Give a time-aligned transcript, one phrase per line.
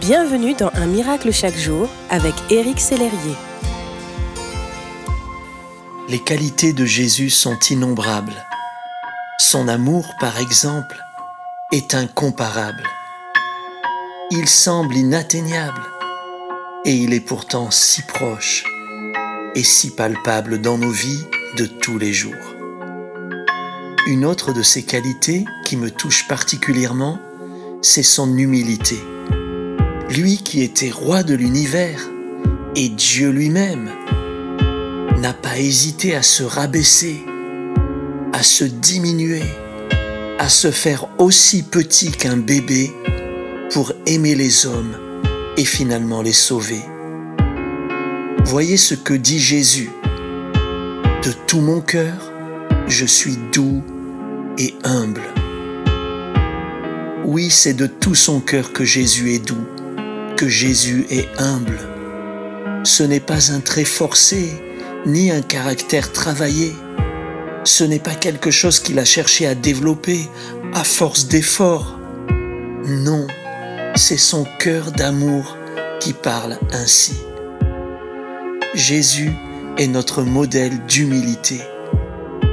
[0.00, 3.34] Bienvenue dans Un miracle chaque jour avec Éric Sellerier.
[6.08, 8.44] Les qualités de Jésus sont innombrables.
[9.38, 10.96] Son amour, par exemple,
[11.72, 12.82] est incomparable.
[14.30, 15.82] Il semble inatteignable
[16.84, 18.64] et il est pourtant si proche
[19.54, 21.24] et si palpable dans nos vies
[21.56, 22.34] de tous les jours.
[24.06, 27.18] Une autre de ses qualités qui me touche particulièrement,
[27.80, 28.98] c'est son humilité
[30.10, 32.00] lui qui était roi de l'univers
[32.76, 33.90] et Dieu lui-même,
[35.18, 37.24] n'a pas hésité à se rabaisser,
[38.32, 39.42] à se diminuer,
[40.38, 42.92] à se faire aussi petit qu'un bébé
[43.72, 44.96] pour aimer les hommes
[45.56, 46.82] et finalement les sauver.
[48.44, 49.90] Voyez ce que dit Jésus.
[51.24, 52.32] De tout mon cœur,
[52.86, 53.82] je suis doux
[54.58, 55.22] et humble.
[57.24, 59.66] Oui, c'est de tout son cœur que Jésus est doux
[60.36, 61.78] que Jésus est humble.
[62.84, 64.52] Ce n'est pas un trait forcé,
[65.06, 66.74] ni un caractère travaillé.
[67.64, 70.28] Ce n'est pas quelque chose qu'il a cherché à développer
[70.74, 71.98] à force d'efforts.
[72.86, 73.26] Non,
[73.94, 75.56] c'est son cœur d'amour
[76.00, 77.14] qui parle ainsi.
[78.74, 79.32] Jésus
[79.78, 81.62] est notre modèle d'humilité.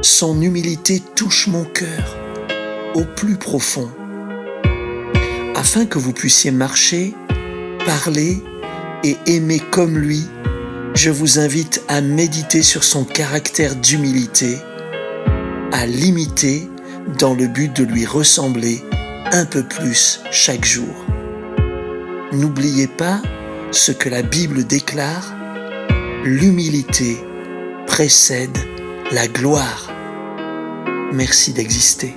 [0.00, 2.16] Son humilité touche mon cœur
[2.94, 3.90] au plus profond.
[5.54, 7.14] Afin que vous puissiez marcher
[7.86, 8.42] parler
[9.04, 10.26] et aimer comme lui,
[10.94, 14.58] je vous invite à méditer sur son caractère d'humilité,
[15.72, 16.68] à l'imiter
[17.20, 18.82] dans le but de lui ressembler
[19.32, 21.06] un peu plus chaque jour.
[22.32, 23.22] N'oubliez pas
[23.70, 25.34] ce que la Bible déclare,
[26.24, 27.18] l'humilité
[27.86, 28.58] précède
[29.12, 29.92] la gloire.
[31.12, 32.16] Merci d'exister.